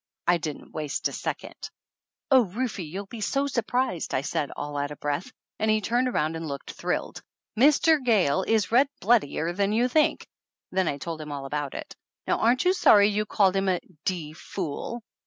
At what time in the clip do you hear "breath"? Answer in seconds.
4.99-5.31